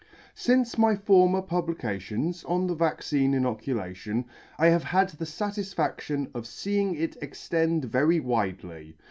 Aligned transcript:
Since 0.33 0.79
my 0.79 0.95
former 0.95 1.43
publications 1.43 2.43
on 2.45 2.65
the 2.65 2.73
Vaccine 2.73 3.35
Inoculation, 3.35 4.25
I 4.57 4.65
have 4.69 4.85
had 4.85 5.09
the 5.09 5.27
fatisfadion 5.27 6.27
of 6.33 6.47
feeing 6.47 6.95
it 6.95 7.17
extend 7.21 7.85
very 7.85 8.19
widely. 8.19 8.97